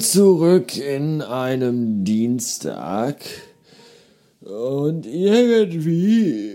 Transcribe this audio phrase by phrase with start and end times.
[0.00, 3.16] Zurück in einem Dienstag.
[4.40, 6.54] Und irgendwie.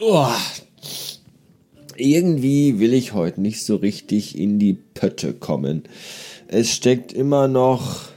[0.00, 0.26] Oh,
[1.96, 5.82] irgendwie will ich heute nicht so richtig in die Pötte kommen.
[6.46, 8.08] Es steckt immer noch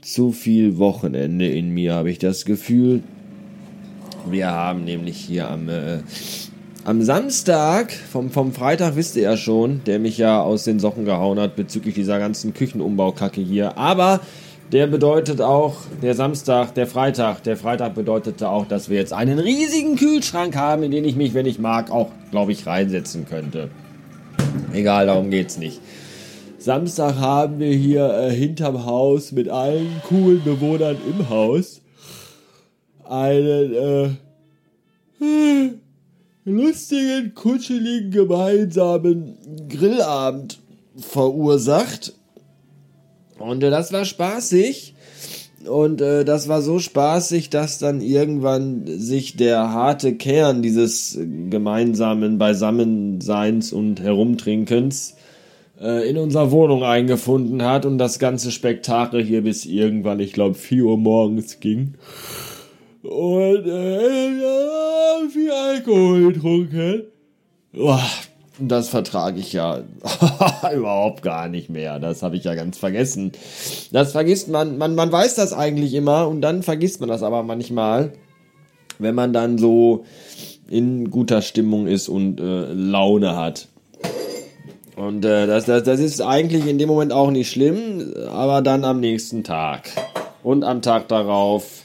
[0.00, 3.02] zu viel Wochenende in mir, habe ich das Gefühl.
[4.26, 5.98] Wir haben nämlich hier am, äh,
[6.88, 11.04] am Samstag, vom, vom Freitag wisst ihr ja schon, der mich ja aus den Socken
[11.04, 13.76] gehauen hat bezüglich dieser ganzen Küchenumbaukacke hier.
[13.76, 14.20] Aber
[14.72, 19.38] der bedeutet auch, der Samstag, der Freitag, der Freitag bedeutete auch, dass wir jetzt einen
[19.38, 23.68] riesigen Kühlschrank haben, in den ich mich, wenn ich mag, auch, glaube ich, reinsetzen könnte.
[24.72, 25.82] Egal, darum geht's nicht.
[26.56, 31.82] Samstag haben wir hier äh, hinterm Haus mit allen coolen Bewohnern im Haus
[33.04, 34.08] einen äh,
[36.48, 39.36] lustigen, kuscheligen, gemeinsamen
[39.68, 40.60] Grillabend
[40.96, 42.14] verursacht.
[43.38, 44.94] Und äh, das war spaßig.
[45.66, 51.18] Und äh, das war so spaßig, dass dann irgendwann sich der harte Kern dieses
[51.50, 55.16] gemeinsamen Beisammenseins und Herumtrinkens
[55.80, 60.54] äh, in unserer Wohnung eingefunden hat und das ganze Spektakel hier bis irgendwann, ich glaube,
[60.54, 61.94] 4 Uhr morgens ging.
[63.02, 67.02] Und äh, ja, viel Alkohol getrunken.
[67.72, 68.02] Boah,
[68.58, 69.82] das vertrage ich ja
[70.74, 72.00] überhaupt gar nicht mehr.
[72.00, 73.32] Das habe ich ja ganz vergessen.
[73.92, 77.42] Das vergisst man, man, man weiß das eigentlich immer und dann vergisst man das aber
[77.44, 78.12] manchmal,
[78.98, 80.04] wenn man dann so
[80.68, 83.68] in guter Stimmung ist und äh, Laune hat.
[84.96, 88.84] Und äh, das, das, das ist eigentlich in dem Moment auch nicht schlimm, aber dann
[88.84, 89.90] am nächsten Tag
[90.42, 91.84] und am Tag darauf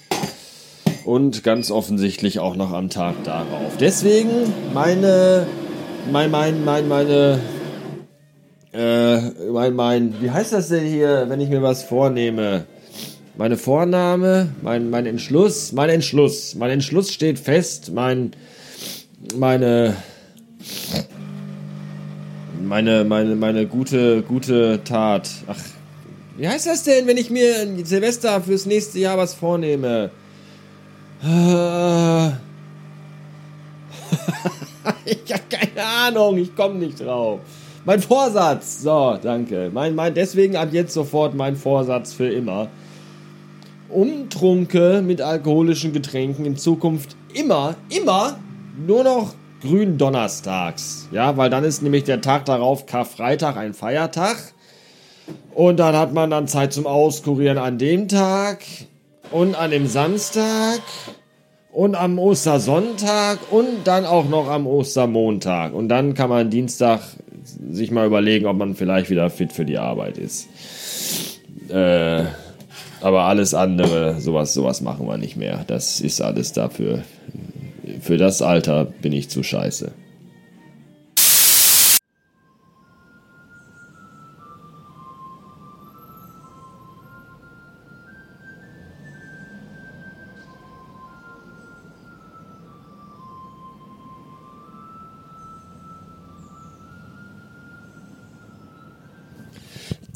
[1.05, 3.77] und ganz offensichtlich auch noch am Tag darauf.
[3.79, 4.29] Deswegen
[4.73, 5.47] meine,
[6.11, 7.39] mein, mein, mein, meine,
[8.73, 9.17] äh,
[9.51, 12.65] mein, mein, wie heißt das denn hier, wenn ich mir was vornehme?
[13.35, 18.31] Meine Vorname, mein, mein Entschluss, mein Entschluss, mein Entschluss steht fest, mein,
[19.35, 19.95] meine,
[22.61, 25.29] meine, meine, meine gute, gute Tat.
[25.47, 25.57] Ach,
[26.37, 30.11] wie heißt das denn, wenn ich mir Silvester fürs nächste Jahr was vornehme?
[35.05, 37.39] ich habe keine Ahnung, ich komme nicht drauf.
[37.85, 38.81] Mein Vorsatz.
[38.81, 39.69] So, danke.
[39.73, 42.67] Mein, mein, deswegen ab jetzt sofort mein Vorsatz für immer.
[43.87, 48.37] Umtrunke mit alkoholischen Getränken in Zukunft immer, immer
[48.85, 51.07] nur noch grün donnerstags.
[51.11, 54.53] Ja, weil dann ist nämlich der Tag darauf Karfreitag ein Feiertag.
[55.53, 58.59] Und dann hat man dann Zeit zum Auskurieren an dem Tag
[59.33, 60.81] und an dem Samstag
[61.71, 65.73] und am Ostersonntag und dann auch noch am Ostermontag.
[65.73, 67.01] Und dann kann man Dienstag
[67.71, 70.47] sich mal überlegen, ob man vielleicht wieder fit für die Arbeit ist.
[71.69, 72.25] Äh,
[73.01, 75.65] aber alles andere, sowas, sowas machen wir nicht mehr.
[75.67, 77.03] Das ist alles dafür.
[78.01, 79.91] Für das Alter bin ich zu scheiße.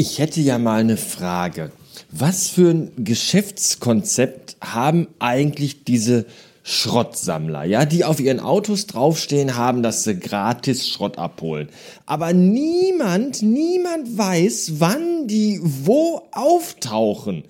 [0.10, 1.70] Ich hätte ja mal eine Frage.
[2.12, 6.26] Was für ein Geschäftskonzept haben eigentlich diese
[6.64, 11.68] Schrottsammler, ja, die auf ihren Autos draufstehen haben, dass sie gratis Schrott abholen.
[12.06, 17.44] Aber niemand, niemand weiß, wann die wo auftauchen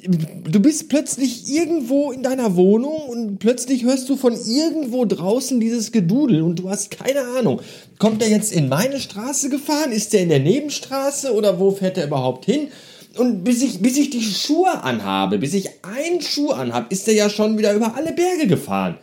[0.00, 5.90] du bist plötzlich irgendwo in deiner Wohnung und plötzlich hörst du von irgendwo draußen dieses
[5.90, 7.60] Gedudel und du hast keine Ahnung.
[7.98, 9.90] Kommt er jetzt in meine Straße gefahren?
[9.90, 12.68] Ist er in der Nebenstraße oder wo fährt er überhaupt hin?
[13.16, 17.14] Und bis ich, bis ich die Schuhe anhabe, bis ich einen Schuh anhab, ist er
[17.14, 18.98] ja schon wieder über alle Berge gefahren.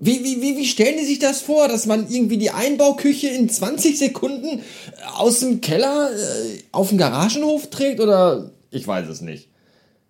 [0.00, 3.48] Wie, wie, wie, wie stellen die sich das vor, dass man irgendwie die Einbauküche in
[3.48, 4.62] 20 Sekunden
[5.16, 9.53] aus dem Keller äh, auf den Garagenhof trägt oder ich weiß es nicht.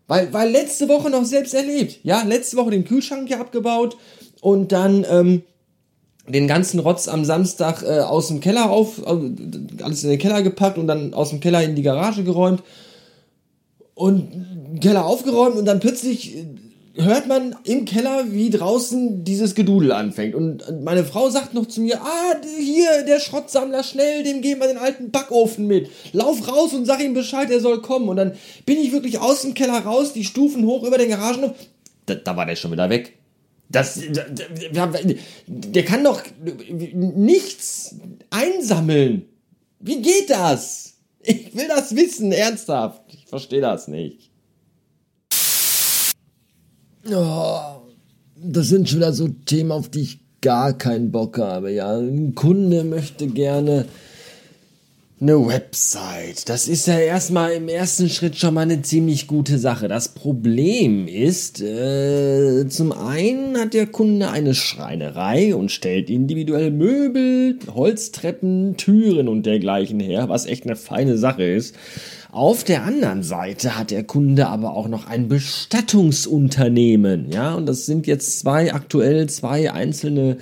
[0.06, 2.00] Weil, weil letzte Woche noch selbst erlebt.
[2.02, 3.96] Ja, letzte Woche den Kühlschrank hier abgebaut
[4.40, 5.42] und dann ähm,
[6.28, 10.78] den ganzen Rotz am Samstag äh, aus dem Keller auf, alles in den Keller gepackt
[10.78, 12.62] und dann aus dem Keller in die Garage geräumt
[13.94, 16.46] und Keller aufgeräumt und dann plötzlich äh,
[16.96, 20.34] hört man im Keller, wie draußen dieses Gedudel anfängt.
[20.34, 24.68] Und meine Frau sagt noch zu mir, ah, hier, der Schrottsammler, schnell, dem geben wir
[24.68, 25.90] den alten Backofen mit.
[26.12, 28.08] Lauf raus und sag ihm Bescheid, er soll kommen.
[28.08, 31.52] Und dann bin ich wirklich aus dem Keller raus, die Stufen hoch über den Garagenhof.
[32.06, 33.18] Da, da war der schon wieder weg.
[33.68, 33.98] Das,
[35.46, 36.22] der kann doch
[36.94, 37.96] nichts
[38.30, 39.26] einsammeln.
[39.80, 40.94] Wie geht das?
[41.20, 43.02] Ich will das wissen, ernsthaft.
[43.08, 44.30] Ich verstehe das nicht.
[47.12, 47.58] Oh,
[48.36, 51.72] das sind schon wieder so Themen, auf die ich gar keinen Bock habe.
[51.72, 53.86] Ja, ein Kunde möchte gerne
[55.20, 56.48] eine Website.
[56.48, 59.86] Das ist ja erstmal im ersten Schritt schon mal eine ziemlich gute Sache.
[59.86, 67.58] Das Problem ist, äh, zum einen hat der Kunde eine Schreinerei und stellt individuell Möbel,
[67.72, 71.76] Holztreppen, Türen und dergleichen her, was echt eine feine Sache ist.
[72.32, 77.86] Auf der anderen Seite hat der Kunde aber auch noch ein Bestattungsunternehmen, ja, und das
[77.86, 80.38] sind jetzt zwei aktuell zwei einzelne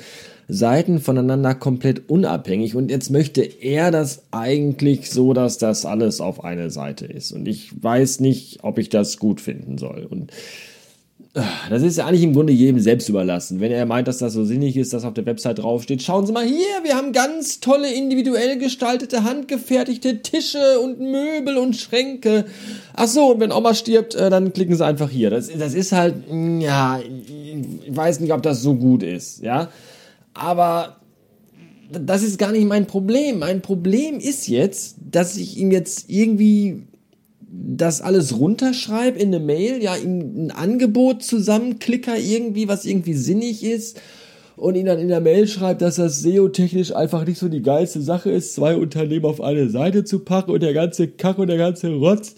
[0.48, 6.44] Seiten voneinander komplett unabhängig und jetzt möchte er das eigentlich so, dass das alles auf
[6.44, 10.32] eine Seite ist und ich weiß nicht, ob ich das gut finden soll und
[11.34, 11.40] äh,
[11.70, 13.60] das ist ja eigentlich im Grunde jedem selbst überlassen.
[13.60, 16.32] Wenn er meint, dass das so sinnig ist, dass auf der Website draufsteht, schauen Sie
[16.32, 22.44] mal hier, wir haben ganz tolle individuell gestaltete, handgefertigte Tische und Möbel und Schränke.
[22.94, 25.30] Ach so, und wenn Oma stirbt, äh, dann klicken Sie einfach hier.
[25.30, 26.14] Das, das ist halt,
[26.60, 29.68] ja, ich weiß nicht, ob das so gut ist, ja.
[30.34, 30.96] Aber
[31.90, 33.38] das ist gar nicht mein Problem.
[33.38, 36.84] Mein Problem ist jetzt, dass ich ihm jetzt irgendwie
[37.54, 43.62] das alles runterschreibe in eine Mail, ja, ihm ein Angebot zusammenklicker irgendwie, was irgendwie sinnig
[43.62, 44.00] ist
[44.56, 48.00] und ihn dann in der Mail schreibt, dass das SEO-technisch einfach nicht so die geilste
[48.00, 51.58] Sache ist, zwei Unternehmen auf eine Seite zu packen und der ganze Kack und der
[51.58, 52.36] ganze Rotz.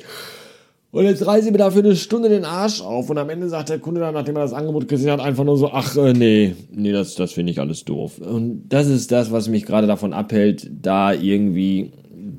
[0.95, 3.69] Und jetzt reiße ich mir dafür eine Stunde den Arsch auf und am Ende sagt
[3.69, 6.55] der Kunde dann, nachdem er das Angebot gesehen hat, einfach nur so, ach äh, nee,
[6.71, 8.19] nee, das, das finde ich alles doof.
[8.19, 11.91] Und das ist das, was mich gerade davon abhält, da irgendwie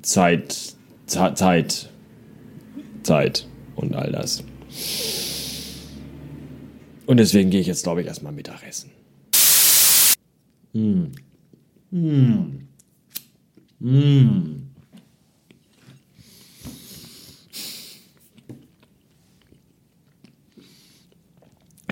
[0.03, 0.73] Zeit,
[1.05, 1.89] Zeit,
[3.03, 4.41] Zeit und all das.
[7.07, 8.89] Und deswegen gehe ich jetzt, glaube ich, erstmal Mittagessen.
[10.71, 11.07] Mmh.
[11.91, 12.45] Mmh.
[13.81, 14.54] Mmh.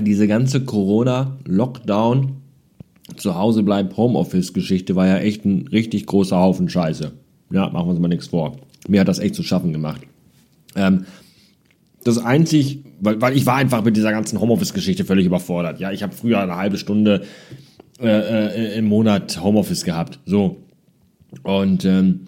[0.04, 2.38] Diese ganze Corona-Lockdown,
[3.18, 7.12] zu Hause bleiben, Homeoffice-Geschichte war ja echt ein richtig großer Haufen Scheiße.
[7.52, 8.58] Ja, machen wir uns mal nichts vor.
[8.88, 10.02] Mir hat das echt zu schaffen gemacht.
[10.76, 11.06] Ähm,
[12.04, 15.80] das einzig, weil, weil ich war einfach mit dieser ganzen Homeoffice-Geschichte völlig überfordert.
[15.80, 17.24] Ja, ich habe früher eine halbe Stunde
[18.00, 20.20] äh, äh, im Monat Homeoffice gehabt.
[20.26, 20.58] So.
[21.44, 22.28] Und ähm,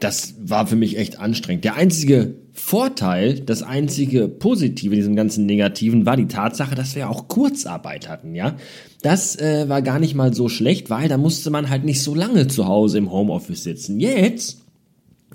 [0.00, 1.64] das war für mich echt anstrengend.
[1.64, 7.08] Der einzige Vorteil, das einzige Positive in diesem ganzen Negativen war die Tatsache, dass wir
[7.08, 8.56] auch Kurzarbeit hatten, ja.
[9.02, 12.14] Das äh, war gar nicht mal so schlecht, weil da musste man halt nicht so
[12.14, 14.00] lange zu Hause im Homeoffice sitzen.
[14.00, 14.58] Jetzt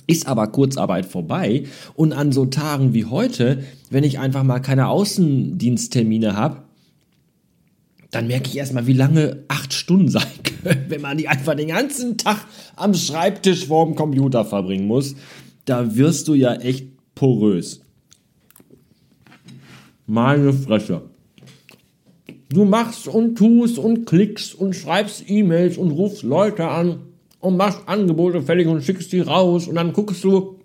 [0.08, 1.64] ist aber Kurzarbeit vorbei
[1.96, 6.65] und an so Tagen wie heute, wenn ich einfach mal keine Außendiensttermine habe,
[8.16, 10.24] dann merke ich erstmal, wie lange acht Stunden sein
[10.64, 12.46] können, wenn man die einfach den ganzen Tag
[12.78, 15.16] am Schreibtisch vorm Computer verbringen muss.
[15.66, 17.82] Da wirst du ja echt porös.
[20.08, 21.02] Meine Fresse.
[22.48, 27.00] Du machst und tust und klickst und schreibst E-Mails und rufst Leute an
[27.42, 30.60] und machst Angebote fertig und schickst die raus und dann guckst du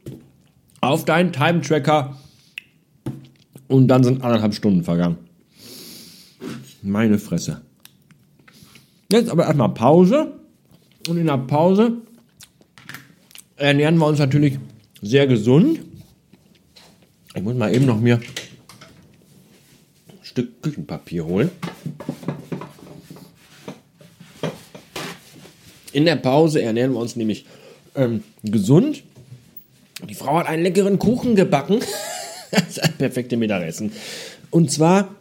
[0.81, 2.17] auf deinen Time-Tracker
[3.67, 5.30] und dann sind anderthalb Stunden vergangen.
[6.83, 7.63] Meine Fresse.
[9.13, 10.33] Jetzt aber erstmal Pause
[11.09, 11.99] und in der Pause
[13.57, 14.59] ernähren wir uns natürlich
[15.03, 15.81] sehr gesund.
[17.35, 18.23] Ich muss mal eben noch mir ein
[20.23, 21.51] Stück Küchenpapier holen.
[25.93, 27.47] In der Pause ernähren wir uns nämlich
[27.95, 29.03] ähm, gesund.
[30.09, 31.81] Die Frau hat einen leckeren Kuchen gebacken.
[32.51, 33.93] das ist ein perfektes Mittagessen.
[34.51, 35.15] Und zwar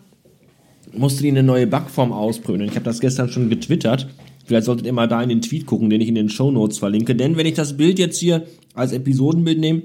[0.94, 2.68] musste die eine neue Backform ausprobieren.
[2.68, 4.08] Ich habe das gestern schon getwittert.
[4.46, 6.80] Vielleicht solltet ihr mal da in den Tweet gucken, den ich in den Show Notes
[6.80, 7.16] verlinke.
[7.16, 9.84] Denn wenn ich das Bild jetzt hier als Episodenbild nehme,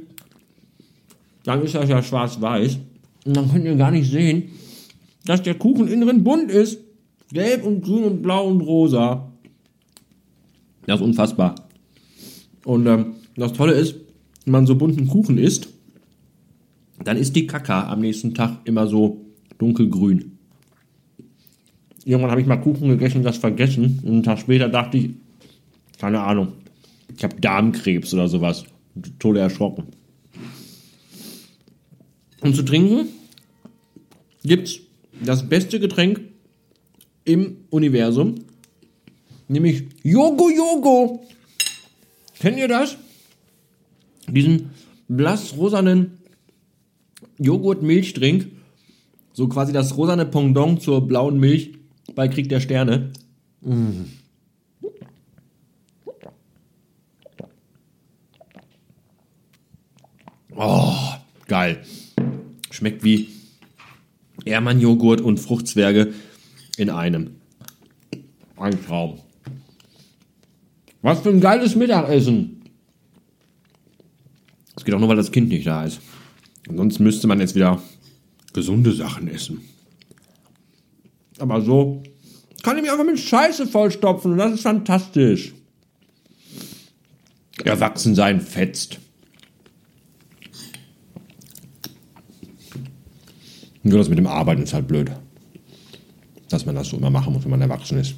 [1.44, 2.78] dann ist das ja schwarz-weiß.
[3.26, 4.44] Und dann könnt ihr gar nicht sehen,
[5.26, 6.78] dass der Kuchen innen drin bunt ist.
[7.32, 9.32] Gelb und grün und blau und rosa.
[10.86, 11.54] Das ist unfassbar.
[12.64, 13.96] Und ähm, das Tolle ist,
[14.44, 15.68] wenn man so bunten Kuchen isst,
[17.02, 19.24] dann ist die Kaka am nächsten Tag immer so
[19.58, 20.33] dunkelgrün.
[22.04, 24.00] Irgendwann habe ich mal Kuchen gegessen und das vergessen.
[24.02, 25.10] Und einen Tag später dachte ich,
[25.98, 26.52] keine Ahnung,
[27.16, 28.64] ich habe Darmkrebs oder sowas.
[29.18, 29.84] Tode erschrocken.
[32.40, 33.08] Und zu trinken
[34.44, 34.80] gibt's
[35.24, 36.20] das beste Getränk
[37.24, 38.34] im Universum,
[39.48, 41.24] nämlich Yogo Yogo.
[42.38, 42.96] Kennt ihr das?
[44.28, 44.70] Diesen
[45.08, 46.18] blass-rosanen
[47.38, 48.46] Joghurt-Milchdrink,
[49.32, 51.72] so quasi das rosane Pendant zur blauen Milch
[52.14, 53.12] bei Krieg der Sterne.
[53.60, 54.04] Mm.
[60.56, 60.94] Oh,
[61.48, 61.82] geil.
[62.70, 63.28] Schmeckt wie
[64.44, 66.12] Ermann-Joghurt und Fruchtzwerge
[66.76, 67.36] in einem.
[68.56, 69.20] Ein Traum.
[71.02, 72.62] Was für ein geiles Mittagessen.
[74.76, 76.00] Es geht auch nur, weil das Kind nicht da ist.
[76.68, 77.82] Ansonsten müsste man jetzt wieder
[78.52, 79.60] gesunde Sachen essen.
[81.38, 82.02] Aber so
[82.62, 85.52] kann ich mich einfach mit Scheiße vollstopfen und das ist fantastisch.
[87.64, 88.98] Erwachsensein fetzt.
[93.82, 95.10] Nur das mit dem Arbeiten ist halt blöd.
[96.48, 98.14] Dass man das so immer machen muss, wenn man erwachsen ist.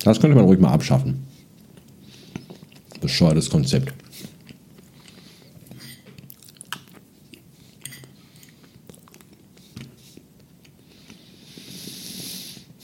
[0.00, 1.26] Das könnte man ruhig mal abschaffen.
[3.00, 3.94] Bescheuertes Konzept.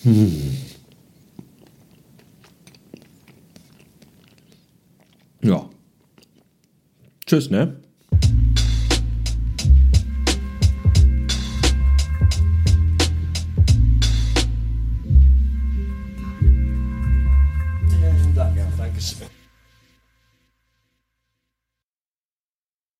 [0.04, 0.58] Hm.
[5.42, 5.68] Ja.
[7.26, 7.83] Tschüss, ne?